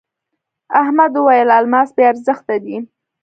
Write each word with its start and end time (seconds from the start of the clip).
احمد 0.81 1.13
وويل: 1.17 1.49
الماس 1.59 1.89
بې 1.95 2.03
ارزښته 2.11 2.55
دی. 2.63 2.77